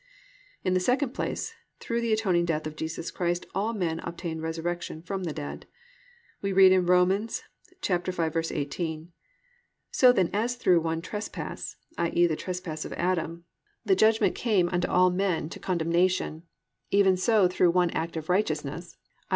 [0.63, 0.69] 2.
[0.69, 5.03] In the second place through the atoning death of Jesus Christ all men obtain resurrection
[5.03, 5.67] from the dead.
[6.41, 7.09] We read in Rom.
[7.11, 9.09] 5:18,
[9.91, 13.45] +"So then as through one trespass+ (i.e., the trespass of Adam)
[13.85, 16.47] +the judgment came unto all men to condemnation;
[16.89, 19.25] even so through one act of righteousness+ (i.